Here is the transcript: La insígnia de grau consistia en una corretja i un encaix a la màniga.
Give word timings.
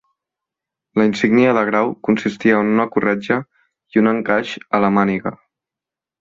La 1.01 1.05
insígnia 1.09 1.51
de 1.57 1.61
grau 1.67 1.91
consistia 2.09 2.61
en 2.63 2.71
una 2.77 2.87
corretja 2.97 3.39
i 3.97 4.03
un 4.03 4.13
encaix 4.15 4.55
a 4.79 4.83
la 4.87 4.91
màniga. 4.99 5.37